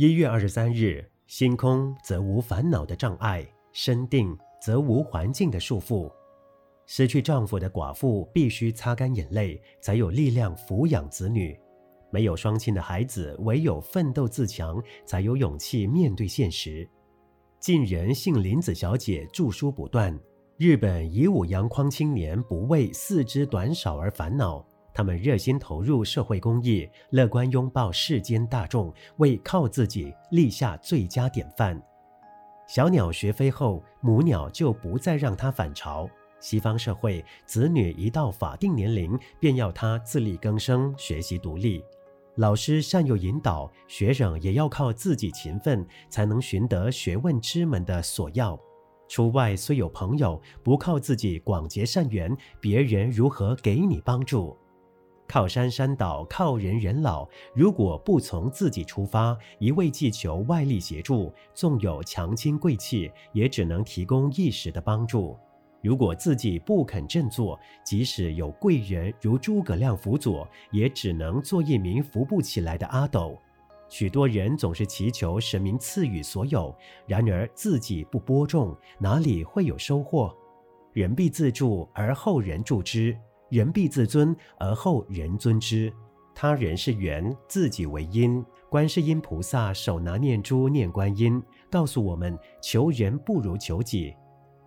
[0.00, 6.10] 一月二十三日，心空则无烦恼的障碍，身定则无环境的束缚。
[6.86, 11.54] 失去丈夫的寡妇必须擦干眼泪，才有力量抚养子女；
[12.10, 16.88] 没有双亲的孩子，唯有奋斗自强，才有勇气面对现实。
[17.58, 20.18] 近人姓林子小姐著书不断，
[20.56, 31.80] 日本乙武洋匡青年不为四肢短少而烦恼，他们热心投入社会公益，乐观拥抱世间大众，为靠自己立下最佳典范。
[32.66, 36.08] 小鸟学飞后，母鸟就不再让它返巢。
[36.38, 41.84] 西方社会，子女一到法定年龄，便要他自力更生，学习独立。
[42.36, 48.58] 老师善有引导，学生也要靠自己勤奋，才能寻得学问之门的索要。
[49.08, 54.56] 出外虽有朋友，不靠自己广结善缘，别人如何给你帮助？
[55.30, 57.24] 靠山山倒，靠人人老。
[57.54, 65.38] 如果不从自己出发，一味祈求外力协助，纵有强亲贵戚，也只能提供一时的帮助。
[65.82, 73.38] 如果自己不肯振作，即使有贵人如诸葛亮辅佐，也只能做一名扶不起来的阿斗。
[73.88, 76.74] 许多人总是祈求神明赐予所有，
[77.06, 80.36] 然而自己不播种，哪里会有收获？
[80.92, 83.16] 人必自助而后人助之，
[83.50, 85.92] 人必自尊而后人尊之。
[86.34, 88.42] 他人是缘，自己为因。
[88.70, 94.14] 观世音菩萨手拿念珠念观音，告诉我们：求人不如求己。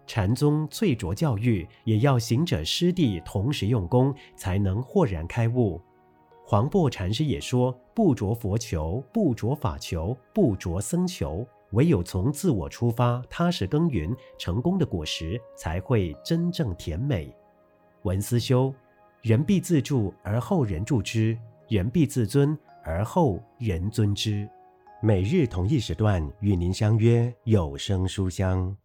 [0.05, 5.81] 禅宗淬浊教育，也要行者师弟同时用功，才能豁然开悟。
[6.45, 17.33] 黄檗禅师也说：“不着佛求，不着法求，不着僧求，唯有从自我出发，踏实耕耘，成功的果实才会真正甜美。”
[18.03, 18.73] 文思修，
[19.21, 21.37] 人必自助而后人助之，
[21.67, 24.47] 人必自尊而后人尊之。
[25.01, 28.75] 每日同一时段与您相约有声书香。